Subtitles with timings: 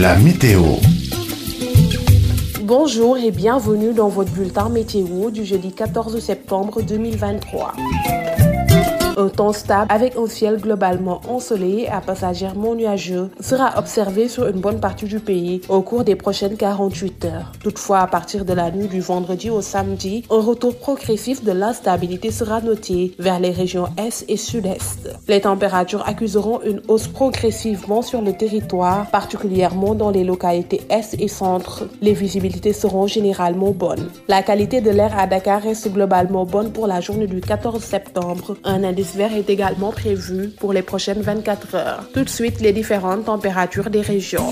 [0.00, 0.62] la météo.
[2.62, 7.74] Bonjour et bienvenue dans votre bulletin météo du jeudi 14 septembre 2023.
[9.16, 14.60] Un temps stable avec un ciel globalement ensoleillé à passagèrement nuageux sera observé sur une
[14.60, 17.52] bonne partie du pays au cours des prochaines 48 heures.
[17.62, 22.32] Toutefois, à partir de la nuit du vendredi au samedi, un retour progressif de l'instabilité
[22.32, 25.08] sera noté vers les régions Est et Sud-Est.
[25.28, 31.28] Les températures accuseront une hausse progressivement sur le territoire, particulièrement dans les localités Est et
[31.28, 31.84] Centre.
[32.02, 34.08] Les visibilités seront généralement bonnes.
[34.26, 38.56] La qualité de l'air à Dakar reste globalement bonne pour la journée du 14 septembre.
[38.64, 42.04] Un indice vert est également prévu pour les prochaines 24 heures.
[42.12, 44.50] Tout de suite, les différentes températures des régions.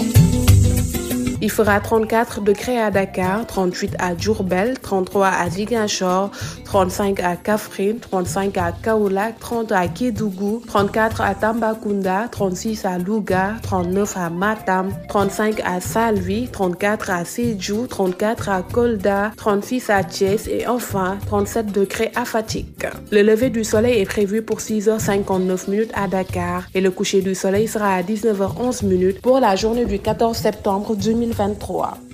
[1.45, 6.31] Il fera 34 degrés à Dakar, 38 à Djurbel, 33 à Ziguinchor,
[6.65, 13.55] 35 à Kafrine, 35 à Kaolack, 30 à Kédougou, 34 à Tambacounda, 36 à Louga,
[13.65, 20.47] 39 à Matam, 35 à Salvi, 34 à Sejou, 34 à Kolda, 36 à Thiès
[20.47, 22.87] et enfin 37 degrés à Fatik.
[23.11, 27.35] Le lever du soleil est prévu pour 6h59 minutes à Dakar et le coucher du
[27.35, 31.32] soleil sera à 19h11 minutes pour la journée du 14 septembre 2020.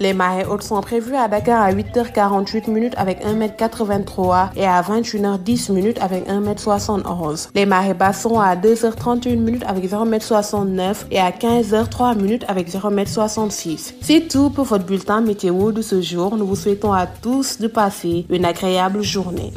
[0.00, 5.72] Les marées hautes sont prévues à Dakar à 8h48 minutes avec 1m83 et à 21h10
[5.72, 7.48] minutes avec 1m71.
[7.54, 13.94] Les marées basses sont à 2h31 minutes avec 0m69 et à 15h03 minutes avec 0m66.
[14.00, 16.36] C'est tout pour votre bulletin météo de ce jour.
[16.36, 19.52] Nous vous souhaitons à tous de passer une agréable journée.